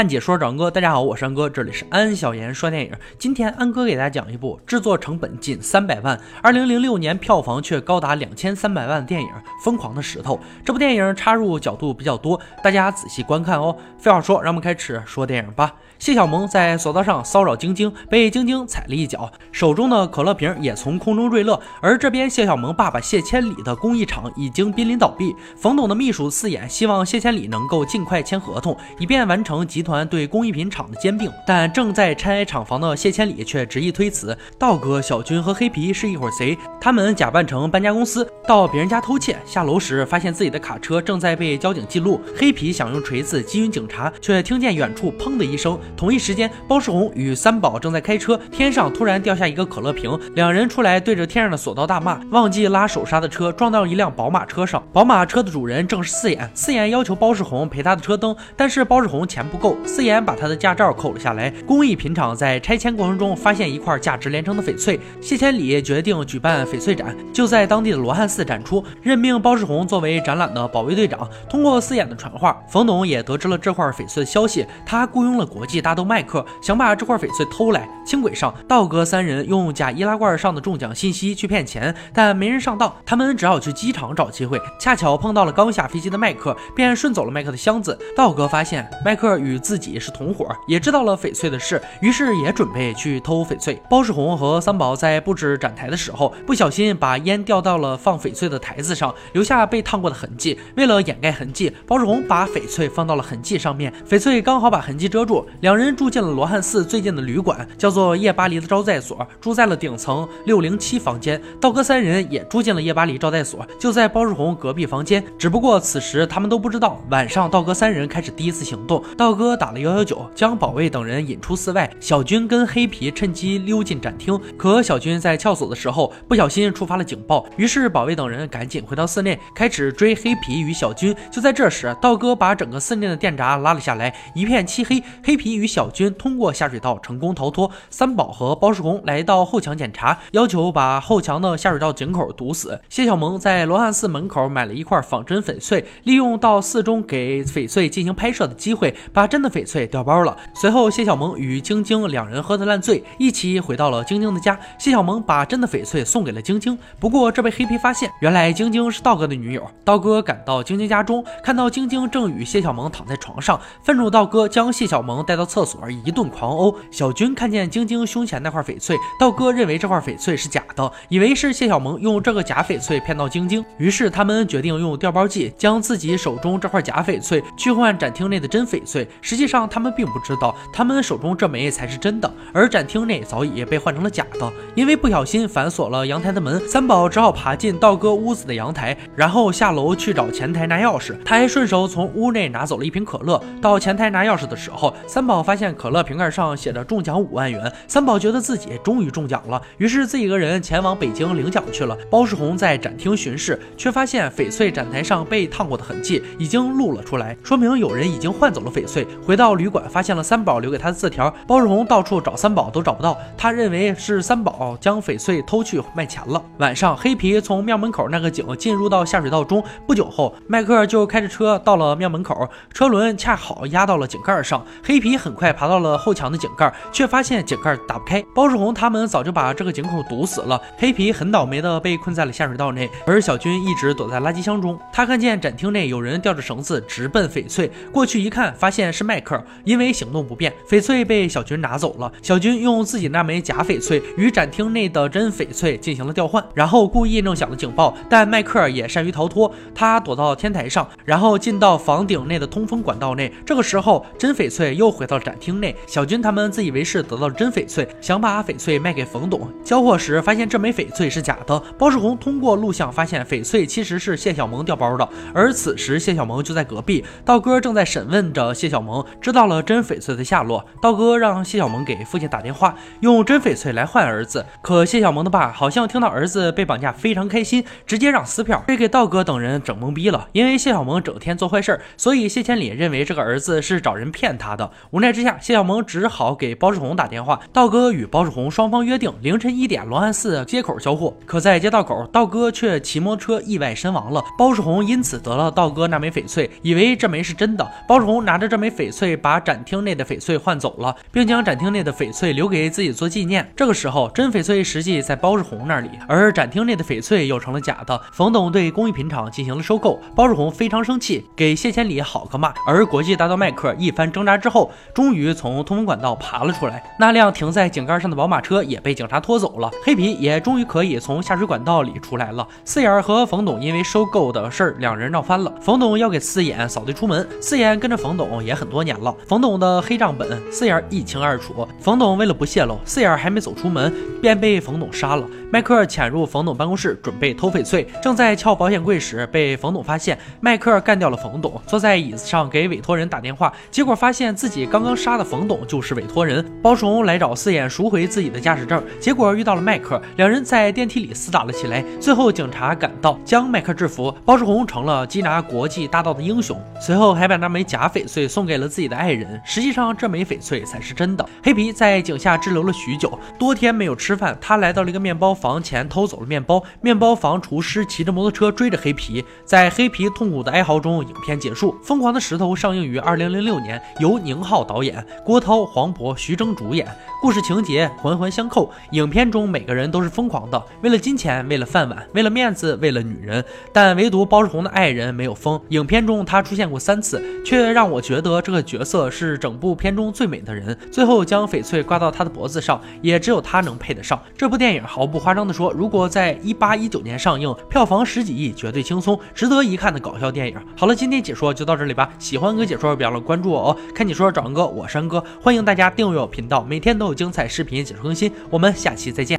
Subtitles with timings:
[0.00, 2.90] 看解说找安哥，大家好，我是安哥，这里是安小言说电影。
[3.18, 9.28] 今天安哥给大家讲一部制作成本近三百万，二零零六年票房却高达两千三百万的电影
[9.62, 10.36] 《疯狂的石头》。
[10.64, 13.76] 这部电影插入角度比较多，大家仔细观看哦。
[13.98, 15.74] 废话说，让我们开始说电影吧。
[15.98, 21.60] 谢小萌在索道上骚扰晶晶，被晶晶踩了一脚，手中的可乐瓶也从空中坠落。
[21.82, 31.28] 而这边谢小萌爸爸谢千里的工艺厂已经濒临倒闭，冯董的秘书四眼希望谢千里能够尽快签合同，以便完成集团团对工艺品厂的兼并。
[31.44, 34.36] 但正在拆厂房的谢千里却执意推辞。
[34.56, 42.20] 道哥、小军和黑皮是一伙贼，他们假扮成搬家公司到别人家偷窃，下楼时发现自己的卡车正在被交警记录。
[42.36, 45.76] 黑皮想用锤子击晕警察，却听见远处砰的一声。
[45.96, 56.48] 同一时间，包世红与三宝正在开车，天上突然掉下一个可乐瓶，两人出来对着天上的索道大骂，忘记拉手刹的车撞到一辆宝马车上，宝马车的主人正是四眼。
[56.54, 61.50] 四眼要求包世红赔他的车灯，但是包世红钱不够，四眼把他的驾照扣了下来。
[61.66, 71.28] 工艺品厂在拆迁过程中发现一块价值连城的翡翠，谢千里决定举办翡翠展，就在当地的罗汉寺展出，任命包世红作为展览的保卫队长。
[71.48, 76.20] 通过四眼的传话，冯董也得知了这块翡翠的消息，他雇佣了国际大豆麦。
[76.30, 77.88] 克想把这块翡翠偷来。
[78.06, 84.60] 轻轨上，道哥三人用假易拉罐上的中奖信息去骗钱，但没人上当，他们只好去机场找机会。
[84.78, 87.98] 恰巧碰到了刚下飞机的麦克，便顺走了麦克的箱子。
[88.16, 93.80] 道哥发现麦克与自己是同伙，也知道了翡翠的事，于是也准备去偷翡翠。
[93.88, 100.58] 包世红和三宝在布置展台的时候，不小心把烟掉到了放翡翠的台子上，留下被烫过的痕迹。
[100.76, 105.46] 为了掩盖痕迹，包世红把翡翠放到了痕迹上面，翡翠刚好把痕迹遮住。
[105.60, 111.40] 两人住进了罗汉寺最近的旅馆，叫做夜巴黎的招待所，住在了顶层六零七房间。
[111.60, 115.24] 道哥三人也住进了夜巴黎招待所，就在包世红隔壁房间。
[115.38, 119.02] 只不过此时他们都不知道，晚上道哥三人开始第一次行动。
[119.16, 121.88] 道哥打了幺幺九，将保卫等人引出寺外。
[122.00, 131.14] 小军跟黑皮趁机溜进展厅，可小军在撬锁的时候不小心触发了警报，于是保卫等人赶紧回到寺内，开始追黑皮与小军。
[131.30, 135.00] 就在这时，道哥把整个寺内的电闸拉了下来，一片漆黑。
[135.22, 136.40] 黑皮与小军通。
[136.40, 142.80] 过下水道成功逃脱，三宝和包世红来到后墙检查，要求把后墙的下水道井口堵死。
[142.88, 150.36] 谢小萌在罗汉寺门口买了一块仿真翡翠，利用到寺中给翡翠进行拍摄的机会，把真的翡翠掉包了。
[150.54, 154.58] 随后，谢小萌与晶晶两人喝得烂醉，一起回到了晶晶的家。
[154.78, 159.70] 谢小萌把真的翡翠送给了晶晶，不过这被黑皮发现，原来晶晶是道哥的女友。
[159.84, 166.30] 道哥赶到晶晶家中，看到晶晶正与谢小萌躺在床上，愤怒道哥将谢小萌带到厕所一顿。
[166.30, 179.08] 狂殴小军看见晶晶胸前那块翡翠，道哥认为这块翡翠是假的，以为是谢小萌用这个假翡翠骗到晶晶，于是他们决定用调包计将自己手中这块假翡翠去换展厅内的真翡翠。
[179.20, 184.52] 实际上他们并不知道，他们手中这枚才是真的，而展厅内早已被换成了假的。
[184.76, 191.16] 因为不小心反锁了阳台的门，三宝只好爬进道哥屋子的阳台，然后下楼去找前台拿钥匙。
[191.24, 193.42] 他还顺手从屋内拿走了一瓶可乐。
[193.60, 196.20] 到前台拿钥匙的时候，三宝发现可乐瓶。
[196.20, 201.96] 盖上写着中奖五万元，三宝觉得自己终于中奖了，于是自己一个人前往北京领奖去了。
[202.08, 209.04] 包世红在展厅巡视，却发现翡翠展台上被烫过的痕迹已经露了出来，说明有人已经换走了翡翠。
[209.26, 216.40] 回到旅馆，发现了三宝留给他的字条，包世红到处找三宝都找不到，他认为是三宝将翡翠偷去卖钱了。
[216.58, 226.14] 晚上，黑皮从庙门口那个井进入到下水道中，不久后，迈克就开着车到了庙门口，车轮恰好压到了井盖上，黑皮很快爬到了后。
[226.20, 228.22] 墙的井盖，却发现井盖打不开。
[228.34, 230.49] 包世红他们早就把这个井口堵死了。
[230.78, 234.78] 黑皮很倒霉的被困在了下水道内，而小军一直躲在垃圾箱中。
[234.92, 239.42] 他看见展厅内有人吊着绳子直奔翡翠，过去一看，发现是迈克。
[239.64, 242.10] 因为行动不便，翡翠被小军拿走了。
[242.22, 247.96] 小军用自己那枚假翡翠与展厅内的真翡翠进行了调换，然后故意弄响了警报。
[248.08, 253.32] 但迈克也善于逃脱，他躲到天台上，然后进到房顶内的通风管道内。
[253.44, 255.74] 这个时候，真翡翠又回到了展厅内。
[255.86, 259.48] 小军他们自以为是得到了真翡翠，想把翡翠卖给冯董。
[259.64, 261.60] 交货时发现这枚翡翠是假的。
[261.78, 267.04] 包世红通过录像发现翡翠其实是谢小萌掉包的，而此时谢小萌就在隔壁。
[267.24, 270.64] 道哥正在审问着谢小萌，知道了真翡翠的下落。
[270.80, 274.46] 道哥让谢小萌给父亲打电话，用真翡翠来换儿子。
[274.62, 280.28] 可谢小萌的爸好像听到儿子被绑架，非常开心，直接让撕票，这给道哥等人整懵逼了。
[280.32, 284.70] 因为谢小萌整天做坏事，所以谢千里认为这个儿子是找人骗他的。
[284.90, 285.80] 无奈之下，谢小萌。
[285.90, 287.40] 只好给包世红打电话。
[287.52, 291.14] 道哥与包世红双方约定凌晨一点罗汉寺街口交货。
[291.26, 294.22] 可在街道口，道哥却骑摩托车意外身亡了。
[294.38, 297.70] 包世红因此得了道哥那枚翡翠，以为这枚是真的。
[297.88, 303.50] 包世红拿着这枚翡翠把展厅内的翡翠换走了，并将展厅内的翡翠留给自己做纪念。
[303.56, 308.00] 这个时候，真翡翠实际在包世红那里，而展厅内的翡翠又成了假的。
[308.12, 312.52] 冯董对工艺品厂进行了收购，包世红非常生气，给谢千里好个骂。
[312.66, 316.82] 而国际大盗麦克一番挣扎之后，终于从通风管道爬了出来。
[316.98, 322.46] 那辆停在井盖上的宝马车也被警察拖走了，黑皮也终于可以从下水管道里出来了。
[322.64, 325.52] 四眼和冯董因为收购的事儿，两人闹翻了。
[325.60, 331.66] 冯董要给四眼扫地出门，四眼跟着冯董也很多年了，冯董的黑账本四眼一清二楚。
[331.80, 335.26] 冯董为了不泄露，四眼还没走出门，便被冯董杀了。
[335.50, 340.16] 迈克潜入冯董办公室，准备偷翡翠，正在撬保险柜时，被冯董发现。
[340.40, 346.44] 迈克干掉了冯董，坐在椅子上给委托人打电话，结果发现自己刚刚杀的冯董就是委托人。
[346.62, 351.84] 包世红来找四眼赎回自己的驾驶证，结果遇到了迈克，两人在电梯里厮打了起来。
[352.00, 356.60] 最后警察赶到，将迈克制服，包世红成了缉拿国际大盗的英雄。
[356.80, 361.26] 随后还把那枚假翡翠送给了自己的爱人，实际上这枚翡翠才是真的。
[361.42, 365.34] 黑皮在井下滞留了许久，多天没有吃饭，他来到了一个面包。
[365.40, 371.72] 房前偷走了面包，面包房厨师骑着摩托车追着黑皮，在黑皮痛苦的哀嚎中，影片结束。
[371.82, 376.86] 《疯狂的石头》上映于二零零六年，由宁浩导演，郭涛、黄渤、徐峥主演。
[377.22, 383.44] 故事情节环环相扣，影片中每个人都都是疯狂的，为了金钱，为了饭碗，为了面子，为了女人。
[383.70, 385.60] 但唯独包世红的爱人没有疯。
[385.68, 390.74] 影片中他出现过三次，却让我觉得这个角色是整部片中最美的人。
[390.90, 394.18] 最后将翡翠挂到他的脖子上，也只有他能配得上。
[394.38, 400.56] 这部电影毫不夸张的说，如果在一八一九年上映，票房十几亿，绝对轻松，值得一看的搞笑电影。
[400.74, 402.10] 好了，今天解说就到这里吧。
[402.18, 403.76] 喜欢哥解说，别忘了关注我哦。
[403.94, 408.32] 看解说找安哥，我是安哥，欢迎大家订阅我频道，每天都有精彩视频解说更新。
[408.48, 409.38] 我们下期再见。